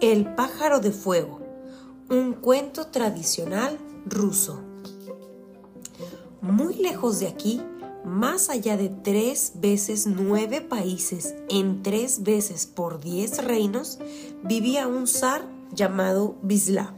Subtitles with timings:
[0.00, 1.40] El pájaro de fuego,
[2.08, 4.60] un cuento tradicional ruso.
[6.40, 7.60] Muy lejos de aquí,
[8.04, 13.98] más allá de tres veces nueve países en tres veces por diez reinos,
[14.44, 16.94] vivía un zar llamado Bislav.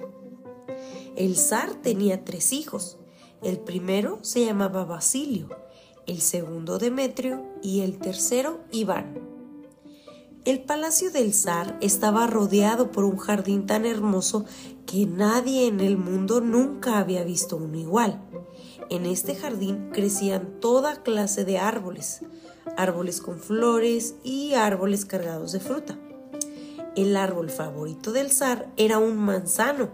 [1.17, 2.99] El zar tenía tres hijos.
[3.43, 5.49] El primero se llamaba Basilio,
[6.07, 9.19] el segundo Demetrio y el tercero Iván.
[10.45, 14.45] El palacio del zar estaba rodeado por un jardín tan hermoso
[14.85, 18.23] que nadie en el mundo nunca había visto uno igual.
[18.91, 22.21] En este jardín crecían toda clase de árboles,
[22.77, 25.99] árboles con flores y árboles cargados de fruta.
[26.95, 29.93] El árbol favorito del zar era un manzano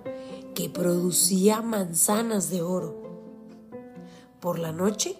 [0.56, 3.00] que producía manzanas de oro.
[4.40, 5.19] Por la noche,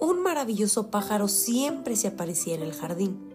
[0.00, 3.30] un maravilloso pájaro siempre se aparecía en el jardín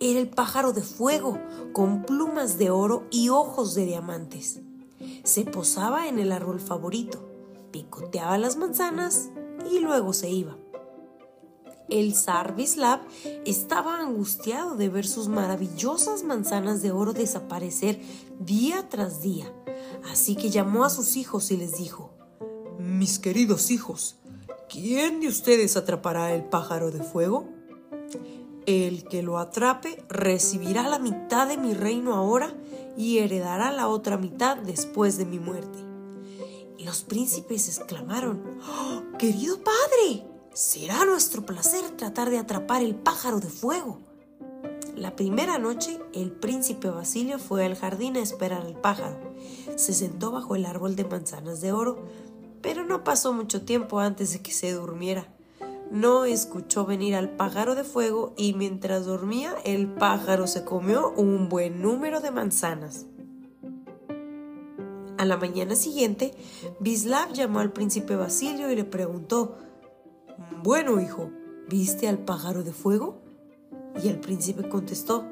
[0.00, 1.38] era el pájaro de fuego,
[1.72, 4.60] con plumas de oro y ojos de diamantes.
[5.24, 7.28] Se posaba en el árbol favorito,
[7.70, 9.28] picoteaba las manzanas
[9.70, 10.56] y luego se iba.
[11.90, 13.00] El zar Bislav
[13.44, 18.00] estaba angustiado de ver sus maravillosas manzanas de oro desaparecer
[18.38, 19.52] día tras día,
[20.10, 22.14] así que llamó a sus hijos y les dijo,
[22.78, 24.19] Mis queridos hijos,
[24.70, 27.48] ¿quién de ustedes atrapará el pájaro de fuego?
[28.66, 32.54] El que lo atrape recibirá la mitad de mi reino ahora
[32.96, 35.78] y heredará la otra mitad después de mi muerte.
[36.78, 43.40] Y los príncipes exclamaron, ¡Oh, Querido padre, será nuestro placer tratar de atrapar el pájaro
[43.40, 43.98] de fuego.
[44.96, 49.18] La primera noche, el príncipe Basilio fue al jardín a esperar al pájaro.
[49.76, 52.04] Se sentó bajo el árbol de manzanas de oro,
[52.62, 55.28] pero no pasó mucho tiempo antes de que se durmiera
[55.90, 61.48] no escuchó venir al pájaro de fuego y mientras dormía el pájaro se comió un
[61.48, 63.06] buen número de manzanas.
[65.18, 66.32] A la mañana siguiente,
[66.78, 69.58] Bislav llamó al príncipe Basilio y le preguntó,
[70.62, 71.30] Bueno, hijo,
[71.68, 73.20] ¿viste al pájaro de fuego?
[74.02, 75.28] Y el príncipe contestó,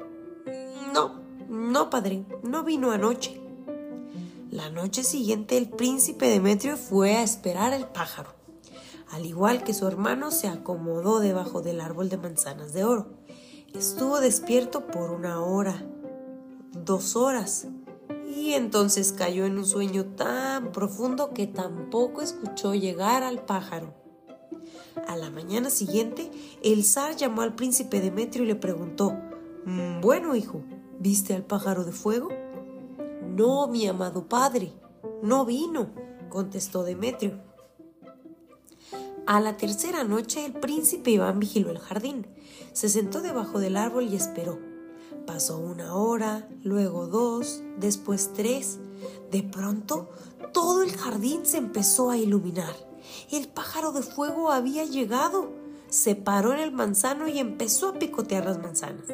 [0.93, 3.41] No, no, padre, no vino anoche.
[4.51, 8.33] La noche siguiente el príncipe Demetrio fue a esperar al pájaro.
[9.11, 13.11] Al igual que su hermano, se acomodó debajo del árbol de manzanas de oro.
[13.75, 15.85] Estuvo despierto por una hora,
[16.71, 17.67] dos horas,
[18.35, 23.93] y entonces cayó en un sueño tan profundo que tampoco escuchó llegar al pájaro.
[25.07, 26.31] A la mañana siguiente,
[26.63, 29.11] el zar llamó al príncipe Demetrio y le preguntó,
[29.65, 30.63] mm, Bueno, hijo,
[30.97, 32.29] ¿viste al pájaro de fuego?
[33.39, 34.73] No, mi amado padre,
[35.23, 35.91] no vino,
[36.27, 37.41] contestó Demetrio.
[39.25, 42.27] A la tercera noche el príncipe Iván vigiló el jardín.
[42.73, 44.59] Se sentó debajo del árbol y esperó.
[45.25, 48.81] Pasó una hora, luego dos, después tres.
[49.31, 50.09] De pronto,
[50.51, 52.75] todo el jardín se empezó a iluminar.
[53.31, 55.53] El pájaro de fuego había llegado.
[55.87, 59.05] Se paró en el manzano y empezó a picotear las manzanas.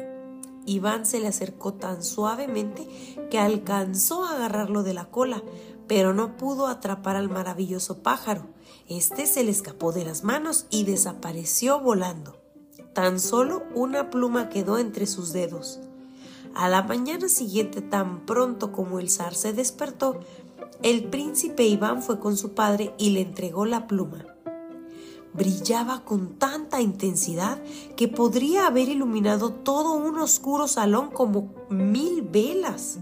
[0.66, 2.86] Iván se le acercó tan suavemente
[3.30, 5.42] que alcanzó a agarrarlo de la cola,
[5.86, 8.46] pero no pudo atrapar al maravilloso pájaro.
[8.88, 12.36] Este se le escapó de las manos y desapareció volando.
[12.92, 15.80] Tan solo una pluma quedó entre sus dedos.
[16.54, 20.20] A la mañana siguiente, tan pronto como el zar se despertó,
[20.82, 24.35] el príncipe Iván fue con su padre y le entregó la pluma.
[25.36, 27.62] Brillaba con tanta intensidad
[27.96, 32.98] que podría haber iluminado todo un oscuro salón como mil velas.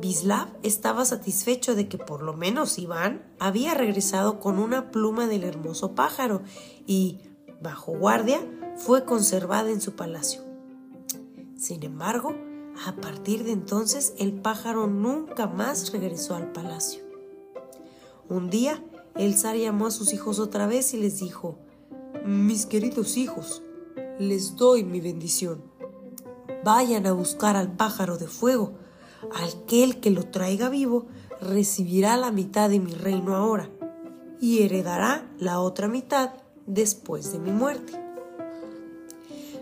[0.00, 5.44] Bislav estaba satisfecho de que por lo menos Iván había regresado con una pluma del
[5.44, 6.42] hermoso pájaro
[6.86, 7.20] y,
[7.62, 8.40] bajo guardia,
[8.76, 10.42] fue conservada en su palacio.
[11.56, 12.34] Sin embargo,
[12.86, 17.02] a partir de entonces el pájaro nunca más regresó al palacio.
[18.28, 18.82] Un día,
[19.16, 21.58] el zar llamó a sus hijos otra vez y les dijo,
[22.24, 23.62] Mis queridos hijos,
[24.18, 25.62] les doy mi bendición.
[26.64, 28.74] Vayan a buscar al pájaro de fuego,
[29.32, 31.06] Aquel que lo traiga vivo
[31.40, 33.70] recibirá la mitad de mi reino ahora
[34.40, 36.30] y heredará la otra mitad
[36.66, 38.00] después de mi muerte.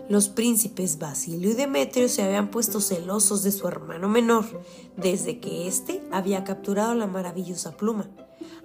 [0.09, 4.45] Los príncipes Basilio y Demetrio se habían puesto celosos de su hermano menor
[4.97, 8.09] desde que éste había capturado la maravillosa pluma,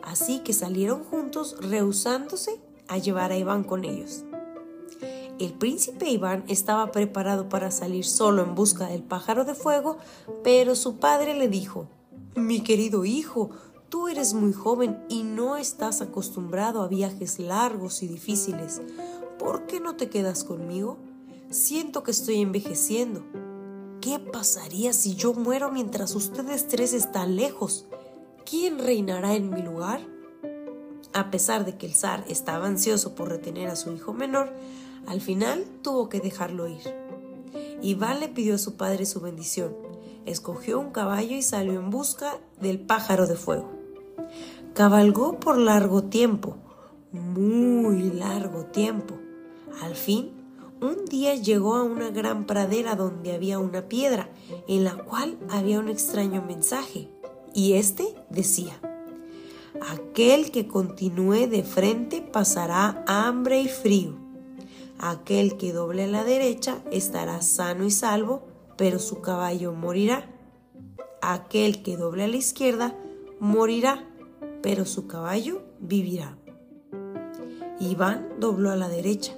[0.03, 4.25] así que salieron juntos rehusándose a llevar a Iván con ellos.
[5.39, 9.99] El príncipe Iván estaba preparado para salir solo en busca del pájaro de fuego,
[10.43, 11.87] pero su padre le dijo,
[12.35, 13.51] Mi querido hijo,
[13.89, 18.81] tú eres muy joven y no estás acostumbrado a viajes largos y difíciles.
[19.39, 20.99] ¿por qué no te quedas conmigo?
[21.51, 23.25] Siento que estoy envejeciendo.
[24.01, 27.87] ¿Qué pasaría si yo muero mientras ustedes tres están lejos?
[28.45, 30.01] ¿Quién reinará en mi lugar?
[31.13, 34.53] A pesar de que el zar estaba ansioso por retener a su hijo menor,
[35.07, 36.95] al final tuvo que dejarlo ir.
[37.83, 39.75] Iván le pidió a su padre su bendición,
[40.27, 43.71] escogió un caballo y salió en busca del pájaro de fuego.
[44.75, 46.57] Cabalgó por largo tiempo,
[47.13, 49.15] muy largo tiempo.
[49.83, 50.33] Al fin,
[50.81, 54.29] un día llegó a una gran pradera donde había una piedra
[54.69, 57.09] en la cual había un extraño mensaje,
[57.55, 58.81] y este decía,
[59.81, 64.17] Aquel que continúe de frente pasará hambre y frío.
[64.99, 68.43] Aquel que doble a la derecha estará sano y salvo,
[68.77, 70.29] pero su caballo morirá.
[71.23, 72.97] Aquel que doble a la izquierda
[73.39, 74.05] morirá,
[74.63, 76.37] pero su caballo vivirá.
[77.79, 79.37] Iván dobló a la derecha.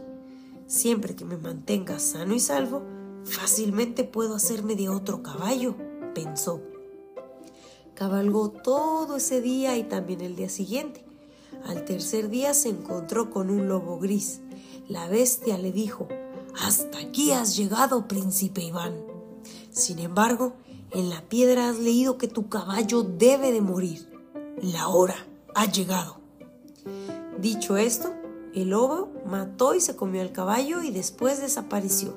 [0.67, 2.83] Siempre que me mantenga sano y salvo,
[3.25, 5.75] fácilmente puedo hacerme de otro caballo,
[6.15, 6.63] pensó.
[8.01, 11.05] Cabalgó todo ese día y también el día siguiente.
[11.67, 14.41] Al tercer día se encontró con un lobo gris.
[14.89, 16.09] La bestia le dijo,
[16.59, 18.95] Hasta aquí has llegado, príncipe Iván.
[19.71, 20.55] Sin embargo,
[20.93, 24.11] en la piedra has leído que tu caballo debe de morir.
[24.63, 25.17] La hora
[25.55, 26.21] ha llegado.
[27.39, 28.15] Dicho esto,
[28.55, 32.15] el lobo mató y se comió al caballo y después desapareció.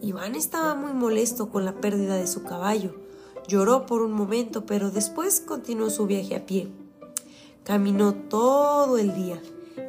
[0.00, 3.06] Iván estaba muy molesto con la pérdida de su caballo
[3.48, 6.68] Lloró por un momento, pero después continuó su viaje a pie.
[7.64, 9.40] Caminó todo el día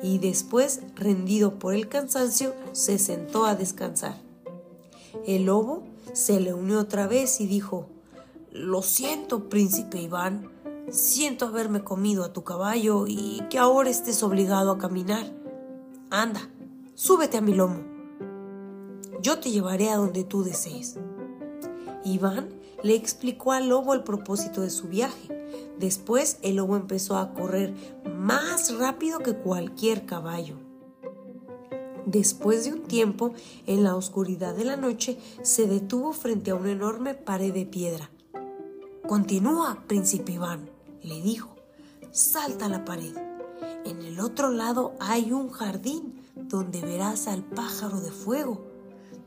[0.01, 4.15] y después, rendido por el cansancio, se sentó a descansar.
[5.25, 5.83] El lobo
[6.13, 7.87] se le unió otra vez y dijo,
[8.53, 10.49] Lo siento, príncipe Iván,
[10.89, 15.25] siento haberme comido a tu caballo y que ahora estés obligado a caminar.
[16.09, 16.49] Anda,
[16.95, 17.83] súbete a mi lomo.
[19.21, 20.97] Yo te llevaré a donde tú desees.
[22.05, 25.35] Iván le explicó al lobo el propósito de su viaje.
[25.77, 27.73] Después el lobo empezó a correr
[28.05, 30.55] más rápido que cualquier caballo.
[32.05, 33.33] Después de un tiempo,
[33.67, 38.09] en la oscuridad de la noche, se detuvo frente a una enorme pared de piedra.
[39.07, 40.69] Continúa, príncipe Iván,
[41.03, 41.55] le dijo.
[42.11, 43.15] Salta a la pared.
[43.85, 48.65] En el otro lado hay un jardín donde verás al pájaro de fuego.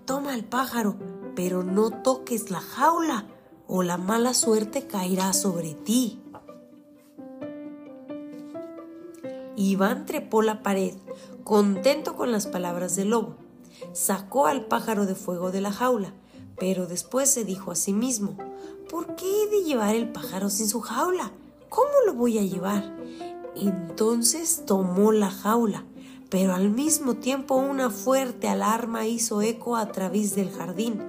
[0.04, 0.96] Toma el pájaro,
[1.36, 3.26] pero no toques la jaula
[3.74, 6.20] o la mala suerte caerá sobre ti.
[9.56, 10.92] Iván trepó la pared,
[11.42, 13.36] contento con las palabras del lobo.
[13.94, 16.12] Sacó al pájaro de fuego de la jaula,
[16.58, 18.36] pero después se dijo a sí mismo,
[18.90, 21.32] ¿por qué he de llevar el pájaro sin su jaula?
[21.70, 22.94] ¿Cómo lo voy a llevar?
[23.56, 25.86] Entonces tomó la jaula,
[26.28, 31.00] pero al mismo tiempo una fuerte alarma hizo eco a través del jardín.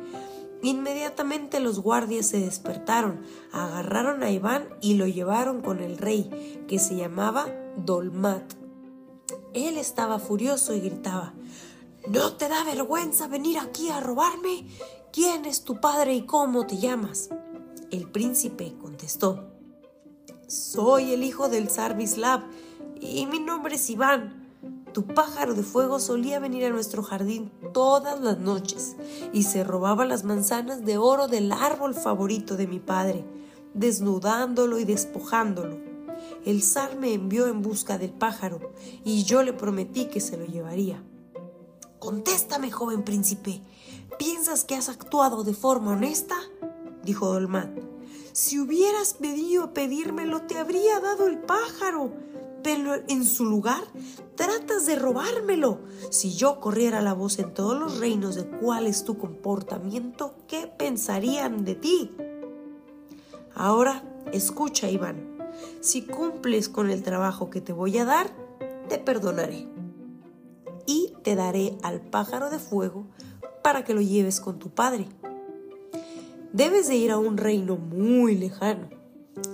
[0.63, 3.21] Inmediatamente los guardias se despertaron,
[3.51, 8.53] agarraron a Iván y lo llevaron con el rey, que se llamaba Dolmat.
[9.53, 11.33] Él estaba furioso y gritaba
[12.07, 14.65] ¿No te da vergüenza venir aquí a robarme?
[15.11, 17.29] ¿Quién es tu padre y cómo te llamas?
[17.91, 19.51] El príncipe contestó
[20.47, 22.41] Soy el hijo del zar Bislav
[23.01, 24.42] y mi nombre es Iván.
[24.93, 28.95] Tu pájaro de fuego solía venir a nuestro jardín todas las noches
[29.33, 33.25] y se robaba las manzanas de oro del árbol favorito de mi padre,
[33.73, 35.79] desnudándolo y despojándolo.
[36.45, 38.71] El zar me envió en busca del pájaro
[39.03, 41.03] y yo le prometí que se lo llevaría.
[41.97, 43.63] Contéstame, joven príncipe,
[44.19, 46.35] ¿piensas que has actuado de forma honesta?
[47.03, 47.71] dijo Dolmat.
[48.31, 52.13] Si hubieras pedido pedírmelo, te habría dado el pájaro
[52.63, 53.83] pero en su lugar
[54.35, 55.81] tratas de robármelo.
[56.09, 60.67] Si yo corriera la voz en todos los reinos de cuál es tu comportamiento, ¿qué
[60.67, 62.11] pensarían de ti?
[63.53, 65.37] Ahora, escucha, Iván.
[65.81, 68.31] Si cumples con el trabajo que te voy a dar,
[68.89, 69.67] te perdonaré.
[70.85, 73.05] Y te daré al pájaro de fuego
[73.61, 75.07] para que lo lleves con tu padre.
[76.51, 79.02] Debes de ir a un reino muy lejano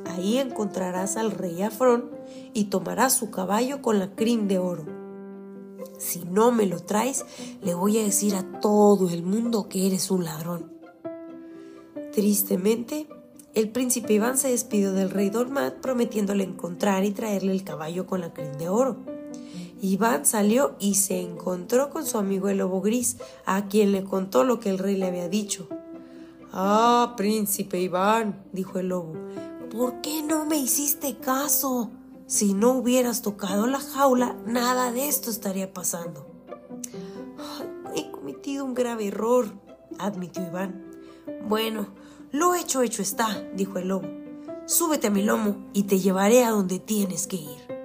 [0.05, 2.09] Ahí encontrarás al rey Afrón
[2.53, 4.86] y tomarás su caballo con la crin de oro.
[5.98, 7.25] Si no me lo traes,
[7.62, 10.71] le voy a decir a todo el mundo que eres un ladrón.
[12.13, 13.07] Tristemente,
[13.53, 18.21] el príncipe Iván se despidió del rey Dormat prometiéndole encontrar y traerle el caballo con
[18.21, 18.98] la crin de oro.
[19.81, 24.43] Iván salió y se encontró con su amigo el lobo gris, a quien le contó
[24.43, 25.67] lo que el rey le había dicho.
[26.51, 29.13] Ah, príncipe Iván, dijo el lobo,
[29.69, 31.91] ¿por qué no me hiciste caso?
[32.27, 36.27] Si no hubieras tocado la jaula, nada de esto estaría pasando.
[38.11, 39.47] cometido un grave error,
[39.97, 40.85] admitió Iván.
[41.47, 41.88] Bueno,
[42.31, 44.07] lo hecho, hecho está, dijo el lobo.
[44.65, 47.79] Súbete a mi lomo y te llevaré a donde tienes que ir.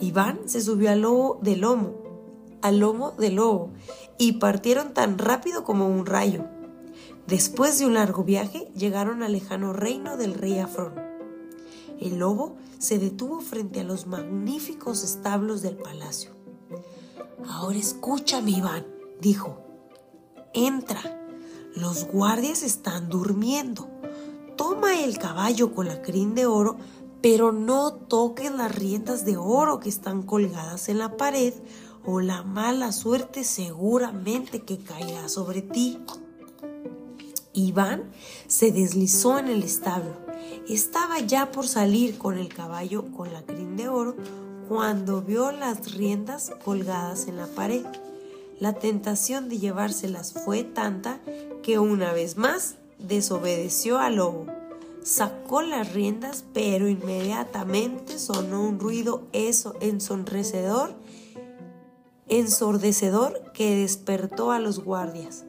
[0.00, 1.94] Iván se subió al lobo del lomo,
[2.62, 3.72] al lomo del lobo,
[4.18, 6.44] y partieron tan rápido como un rayo.
[7.26, 10.94] Después de un largo viaje, llegaron al lejano reino del rey Afrón.
[11.98, 16.30] El lobo se detuvo frente a los magníficos establos del palacio.
[17.48, 18.86] Ahora escúchame, Iván,
[19.20, 19.60] dijo.
[20.54, 21.00] Entra.
[21.74, 23.88] Los guardias están durmiendo.
[24.56, 26.76] Toma el caballo con la crin de oro,
[27.22, 31.54] pero no toques las riendas de oro que están colgadas en la pared,
[32.04, 35.98] o la mala suerte seguramente que caerá sobre ti.
[37.56, 38.04] Iván
[38.46, 40.14] se deslizó en el establo.
[40.68, 44.14] Estaba ya por salir con el caballo con la crin de oro
[44.68, 47.84] cuando vio las riendas colgadas en la pared.
[48.60, 51.20] La tentación de llevárselas fue tanta
[51.62, 54.46] que una vez más desobedeció al lobo.
[55.02, 60.94] Sacó las riendas, pero inmediatamente sonó un ruido eso ensonrecedor,
[62.28, 65.45] ensordecedor que despertó a los guardias.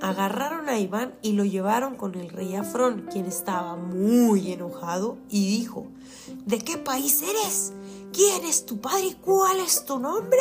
[0.00, 5.46] Agarraron a Iván y lo llevaron con el rey Afrón, quien estaba muy enojado y
[5.48, 5.86] dijo,
[6.46, 7.72] ¿De qué país eres?
[8.12, 10.38] ¿Quién es tu padre y cuál es tu nombre?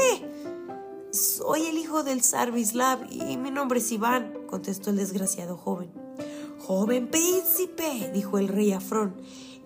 [1.12, 2.51] Soy el hijo del zar
[3.10, 5.91] y mi nombre es Iván, contestó el desgraciado joven.
[6.60, 9.15] Joven príncipe, dijo el rey Afrón,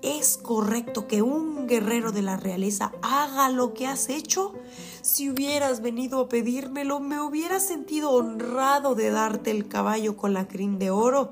[0.03, 4.53] ¿es correcto que un guerrero de la realeza haga lo que has hecho?
[5.01, 10.47] Si hubieras venido a pedírmelo, me hubiera sentido honrado de darte el caballo con la
[10.47, 11.31] crin de oro,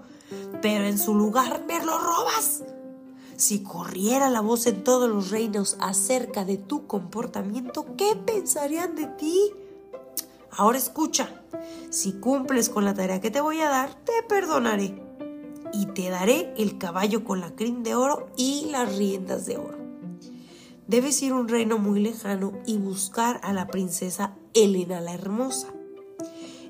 [0.61, 2.63] pero en su lugar me lo robas.
[3.35, 9.07] Si corriera la voz en todos los reinos acerca de tu comportamiento, ¿qué pensarían de
[9.07, 9.51] ti?
[10.51, 11.41] Ahora escucha,
[11.89, 15.10] si cumples con la tarea que te voy a dar, te perdonaré
[15.73, 19.77] y te daré el caballo con la crin de oro y las riendas de oro.
[20.87, 25.67] Debes ir a un reino muy lejano y buscar a la princesa Elena la Hermosa.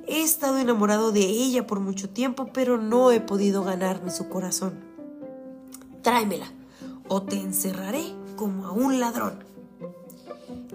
[0.08, 4.80] He estado enamorado de ella por mucho tiempo, pero no he podido ganarme su corazón.
[6.02, 6.52] Tráemela,
[7.08, 8.04] o te encerraré
[8.36, 9.44] como a un ladrón.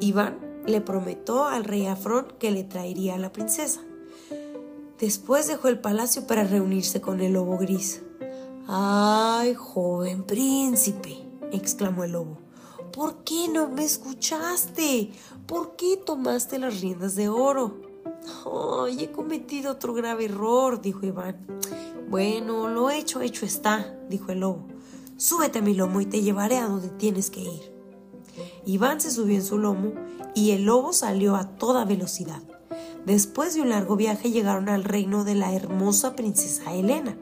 [0.00, 3.80] Iván le prometió al rey Afrón que le traería a la princesa.
[4.99, 8.02] Después dejó el palacio para reunirse con el lobo gris.
[8.68, 11.25] ¡Ay, joven príncipe!
[11.52, 12.38] exclamó el lobo.
[12.92, 15.12] ¿Por qué no me escuchaste?
[15.46, 17.80] ¿Por qué tomaste las riendas de oro?
[18.85, 20.80] ¡Ay, he cometido otro grave error!
[20.80, 21.46] dijo Iván.
[22.08, 24.66] Bueno, lo hecho, hecho está, dijo el lobo.
[25.16, 27.73] Súbete a mi lomo y te llevaré a donde tienes que ir.
[28.64, 29.92] Iván se subió en su lomo
[30.35, 32.42] y el lobo salió a toda velocidad.
[33.04, 37.16] Después de un largo viaje llegaron al reino de la hermosa princesa Helena.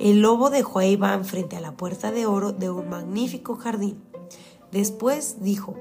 [0.00, 4.02] El lobo dejó a Iván frente a la puerta de oro de un magnífico jardín.
[4.72, 5.76] Después dijo,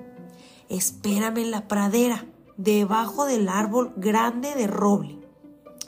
[0.68, 2.26] espérame en la pradera,
[2.58, 5.18] debajo del árbol grande de roble.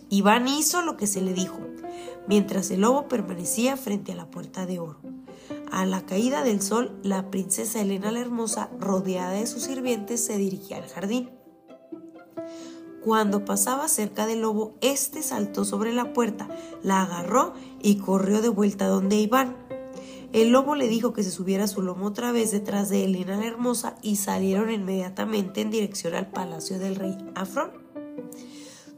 [0.09, 1.59] Iván hizo lo que se le dijo,
[2.25, 5.01] mientras el lobo permanecía frente a la puerta de oro.
[5.69, 10.37] A la caída del sol, la princesa Elena la Hermosa, rodeada de sus sirvientes, se
[10.37, 11.31] dirigía al jardín.
[13.03, 16.47] Cuando pasaba cerca del lobo, éste saltó sobre la puerta,
[16.83, 19.55] la agarró y corrió de vuelta donde Iván.
[20.33, 23.37] El lobo le dijo que se subiera a su lomo otra vez detrás de Elena
[23.37, 27.71] la Hermosa y salieron inmediatamente en dirección al palacio del rey Afrón.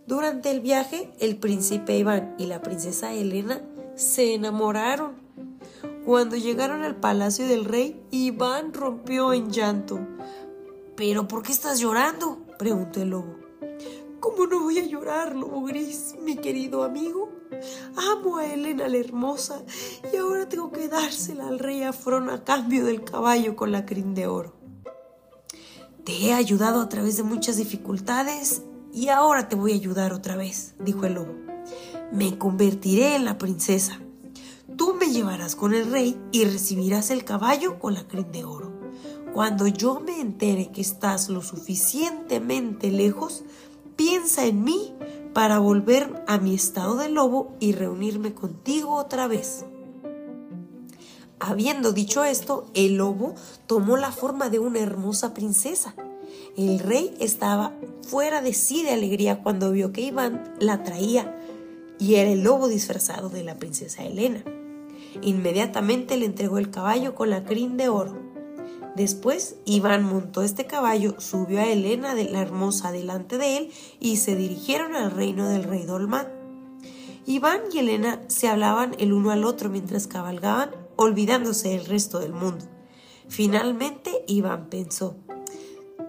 [0.05, 3.62] Durante el viaje, el príncipe Iván y la princesa Elena
[3.95, 5.13] se enamoraron.
[6.05, 9.98] Cuando llegaron al palacio del rey, Iván rompió en llanto.
[10.98, 12.39] ¿Pero por qué estás llorando?
[12.60, 13.43] preguntó el lobo.
[14.24, 17.30] ¿Cómo no voy a llorar, lobo gris, mi querido amigo?
[17.98, 19.62] Amo a Elena la hermosa
[20.13, 24.15] y ahora tengo que dársela al rey Afrón a cambio del caballo con la crin
[24.15, 24.56] de oro.
[26.06, 28.62] Te he ayudado a través de muchas dificultades
[28.94, 31.36] y ahora te voy a ayudar otra vez, dijo el lobo.
[32.13, 34.00] Me convertiré en la princesa.
[34.77, 38.72] Tú me llevarás con el rey y recibirás el caballo con la crin de oro.
[39.34, 43.44] Cuando yo me entere que estás lo suficientemente lejos,
[43.96, 44.94] piensa en mí
[45.34, 49.66] para volver a mi estado de lobo y reunirme contigo otra vez.
[51.40, 53.36] Habiendo dicho esto, el lobo
[53.68, 55.94] tomó la forma de una hermosa princesa.
[56.56, 57.74] El rey estaba
[58.08, 61.36] fuera de sí de alegría cuando vio que Iván la traía
[62.00, 64.44] y era el lobo disfrazado de la princesa Helena.
[65.22, 68.23] Inmediatamente le entregó el caballo con la crin de oro.
[68.96, 74.18] Después Iván montó este caballo, subió a Helena de la Hermosa delante de él y
[74.18, 76.28] se dirigieron al reino del rey Dolmat.
[77.26, 82.34] Iván y Helena se hablaban el uno al otro mientras cabalgaban, olvidándose del resto del
[82.34, 82.66] mundo.
[83.30, 85.16] Finalmente Iván pensó,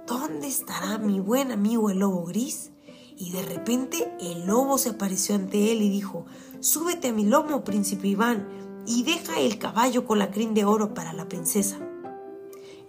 [0.07, 2.73] ¿dónde estará mi buen amigo el lobo gris?
[3.17, 6.27] Y de repente el lobo se apareció ante él y dijo,
[6.61, 8.49] Súbete a mi lomo, príncipe Iván,
[8.87, 11.79] y deja el caballo con la crin de oro para la princesa.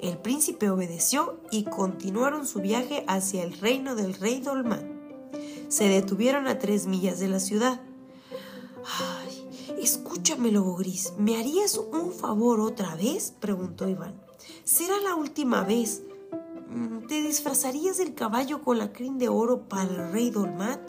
[0.05, 5.01] El príncipe obedeció y continuaron su viaje hacia el reino del rey Dolmán.
[5.67, 7.81] Se detuvieron a tres millas de la ciudad.
[8.99, 13.33] Ay, escúchame, lobo gris, ¿me harías un favor otra vez?
[13.39, 14.13] preguntó Iván.
[14.63, 16.03] Será la última vez.
[16.69, 20.81] Mm, ¿Te disfrazarías del caballo con la crin de oro para el rey Dolmat?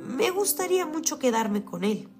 [0.00, 2.10] Me gustaría mucho quedarme con él.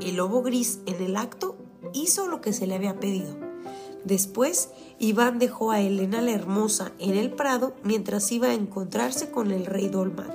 [0.00, 1.56] El lobo gris en el acto
[1.94, 3.43] hizo lo que se le había pedido.
[4.04, 4.68] Después,
[4.98, 9.64] Iván dejó a Elena la Hermosa en el prado mientras iba a encontrarse con el
[9.64, 10.30] rey Dolmat.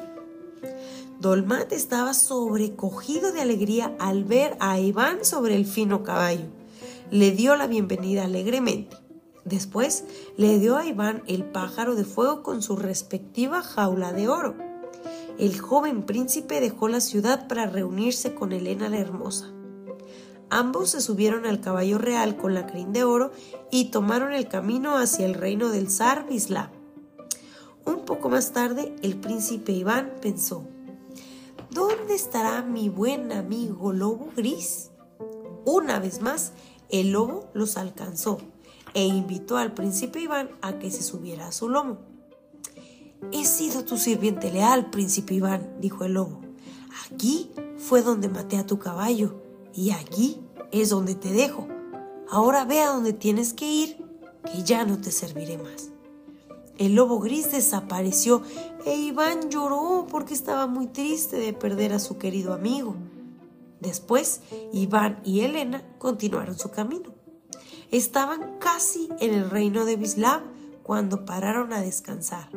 [1.19, 6.45] Dolmat estaba sobrecogido de alegría al ver a Iván sobre el fino caballo.
[7.11, 8.97] Le dio la bienvenida alegremente.
[9.45, 10.05] Después
[10.37, 14.55] le dio a Iván el pájaro de fuego con su respectiva jaula de oro.
[15.37, 19.51] El joven príncipe dejó la ciudad para reunirse con Elena la Hermosa.
[20.51, 23.31] Ambos se subieron al caballo real con la crin de oro
[23.71, 26.71] y tomaron el camino hacia el reino del zar Bislav.
[27.85, 30.65] Un poco más tarde, el príncipe Iván pensó,
[31.69, 34.89] ¿Dónde estará mi buen amigo lobo gris?
[35.65, 36.53] Una vez más,
[36.89, 38.39] el lobo los alcanzó
[38.95, 41.99] e invitó al príncipe Iván a que se subiera a su lomo.
[43.31, 46.41] He sido tu sirviente leal, príncipe Iván, dijo el lobo.
[47.05, 49.48] Aquí fue donde maté a tu caballo
[49.79, 50.41] y aquí
[50.73, 51.65] es donde te dejo.
[52.29, 54.05] Ahora ve a donde tienes que ir,
[54.51, 55.89] que ya no te serviré más.
[56.77, 58.41] El lobo gris desapareció
[58.85, 62.97] e Iván lloró porque estaba muy triste de perder a su querido amigo.
[63.79, 64.41] Después,
[64.73, 67.13] Iván y Elena continuaron su camino.
[67.89, 70.41] Estaban casi en el reino de Bislav
[70.83, 72.49] cuando pararon a descansar.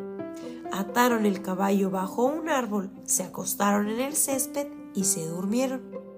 [0.73, 6.12] Ataron el caballo bajo un árbol, se acostaron en el césped y se durmieron.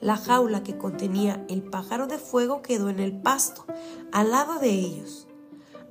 [0.00, 3.64] La jaula que contenía el pájaro de fuego quedó en el pasto,
[4.10, 5.28] al lado de ellos.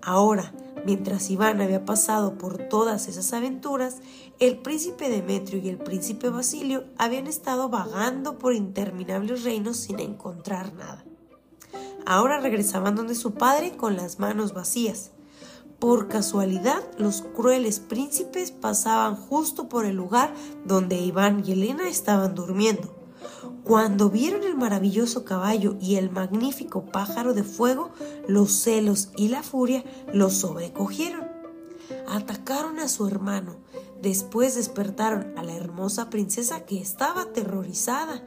[0.01, 0.51] Ahora,
[0.86, 3.97] mientras Iván había pasado por todas esas aventuras,
[4.39, 10.73] el príncipe Demetrio y el príncipe Basilio habían estado vagando por interminables reinos sin encontrar
[10.73, 11.06] nada.
[12.06, 15.12] Ahora regresaban donde su padre con las manos vacías.
[15.80, 20.34] Por casualidad, los crueles príncipes pasaban justo por el lugar
[20.65, 23.01] donde Iván y Elena estaban durmiendo.
[23.63, 27.91] Cuando vieron el maravilloso caballo y el magnífico pájaro de fuego,
[28.27, 31.27] los celos y la furia los sobrecogieron.
[32.08, 33.58] Atacaron a su hermano.
[34.01, 38.23] Después despertaron a la hermosa princesa que estaba aterrorizada.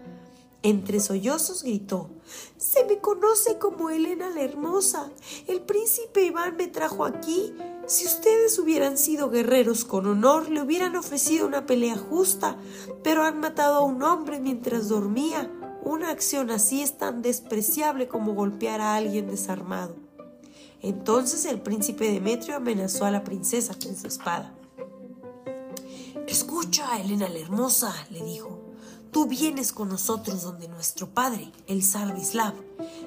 [0.65, 2.09] Entre sollozos gritó,
[2.57, 5.11] Se me conoce como Elena la Hermosa.
[5.47, 7.53] El príncipe Iván me trajo aquí.
[7.87, 12.57] Si ustedes hubieran sido guerreros con honor, le hubieran ofrecido una pelea justa,
[13.03, 15.53] pero han matado a un hombre mientras dormía.
[15.83, 19.97] Una acción así es tan despreciable como golpear a alguien desarmado.
[20.81, 24.55] Entonces el príncipe Demetrio amenazó a la princesa con su espada.
[26.27, 28.64] Escucha, Elena la Hermosa, le dijo.
[29.15, 32.17] Tú vienes con nosotros donde nuestro padre, el zar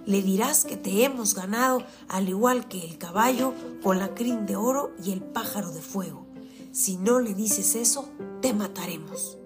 [0.06, 4.56] Le dirás que te hemos ganado, al igual que el caballo, con la crin de
[4.56, 6.26] oro y el pájaro de fuego.
[6.72, 8.08] Si no le dices eso,
[8.42, 9.38] te mataremos.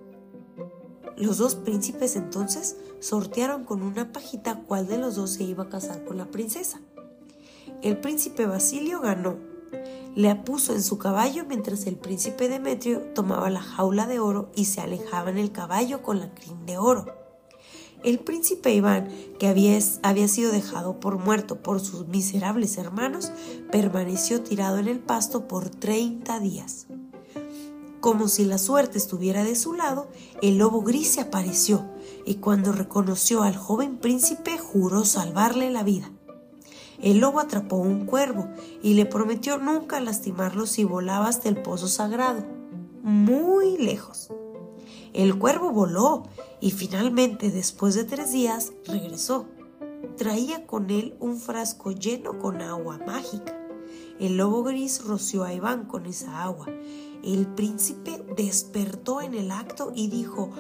[1.18, 5.70] Los dos príncipes entonces sortearon con una pajita cuál de los dos se iba a
[5.70, 6.80] casar con la princesa.
[7.82, 9.40] El príncipe Basilio ganó
[10.16, 14.66] le puso en su caballo mientras el príncipe Demetrio tomaba la jaula de oro y
[14.66, 17.06] se alejaba en el caballo con la crin de oro.
[18.04, 23.32] El príncipe Iván, que había, había sido dejado por muerto por sus miserables hermanos,
[23.72, 26.88] permaneció tirado en el pasto por treinta días.
[28.00, 30.10] Como si la suerte estuviera de su lado,
[30.42, 31.88] el lobo gris se apareció
[32.26, 36.12] y cuando reconoció al joven príncipe juró salvarle la vida.
[37.02, 38.48] El lobo atrapó un cuervo
[38.84, 42.46] y le prometió nunca lastimarlo si volaba hasta el pozo sagrado,
[43.02, 44.30] muy lejos.
[45.14, 46.24] El cuervo voló
[46.60, 49.48] y finalmente, después de tres días, regresó.
[50.16, 53.58] Traía con él un frasco lleno con agua mágica.
[54.20, 56.68] El lobo gris roció a Iván con esa agua.
[57.24, 60.52] El príncipe despertó en el acto y dijo,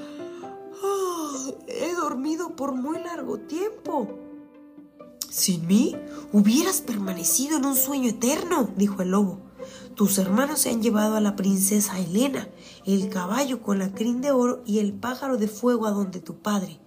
[0.83, 4.07] ah, He dormido por muy largo tiempo.
[5.31, 5.95] Sin mí
[6.33, 9.39] hubieras permanecido en un sueño eterno, dijo el lobo.
[9.95, 12.49] Tus hermanos se han llevado a la princesa Helena,
[12.85, 16.41] el caballo con la crin de oro y el pájaro de fuego a donde tu
[16.41, 16.81] padre.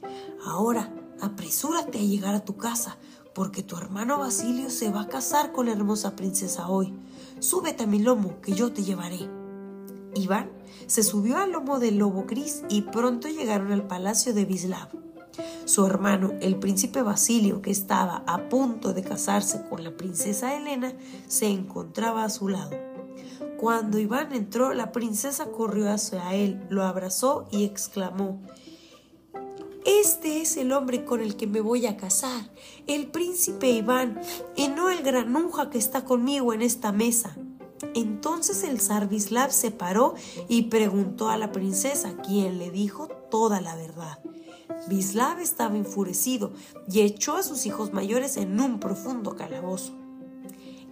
[0.45, 2.99] Ahora, apresúrate a llegar a tu casa,
[3.35, 6.93] porque tu hermano Basilio se va a casar con la hermosa princesa hoy.
[7.41, 9.27] Súbete a mi lomo, que yo te llevaré.
[10.17, 10.51] Iván
[10.87, 14.91] se subió al lomo del lobo gris y pronto llegaron al palacio de Bislav.
[15.65, 20.93] Su hermano, el príncipe Basilio, que estaba a punto de casarse con la princesa Helena,
[21.27, 22.73] se encontraba a su lado.
[23.59, 28.43] Cuando Iván entró, la princesa corrió hacia él, lo abrazó y exclamó
[29.87, 32.51] Este es el hombre con el que me voy a casar,
[32.87, 34.21] el príncipe Iván,
[34.57, 37.37] y no el granuja que está conmigo en esta mesa.
[37.95, 40.15] Entonces el zar Bislav se paró
[40.49, 44.19] y preguntó a la princesa, quien le dijo toda la verdad.
[44.89, 46.53] Bislav estaba enfurecido
[46.91, 49.93] y echó a sus hijos mayores en un profundo calabozo.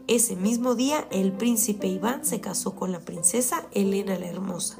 [0.09, 4.79] Ese mismo día el príncipe Iván se casó con la princesa Elena la Hermosa.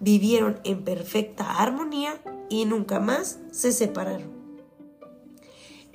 [0.00, 4.32] Vivieron en perfecta armonía y nunca más se separaron.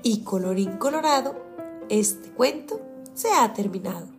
[0.04, 1.36] Y colorín colorado,
[1.90, 2.82] este cuento
[3.14, 4.19] se ha terminado.